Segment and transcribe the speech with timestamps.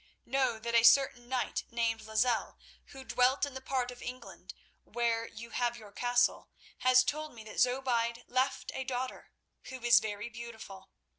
[0.25, 5.27] "Know that a certain knight named Lozelle, who dwelt in the part of England where
[5.27, 9.31] you have your castle, has told me that Zobeide left a daughter,
[9.65, 10.89] who is very beautiful.